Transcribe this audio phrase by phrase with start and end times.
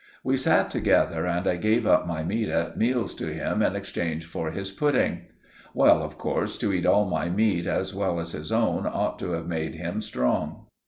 [0.23, 4.25] We sat together, and I gave up my meat at meals to him in exchange
[4.25, 5.27] for his pudding.
[5.75, 9.33] Well, of course, to eat all my meat as well as his own ought to
[9.33, 10.65] have made him strong.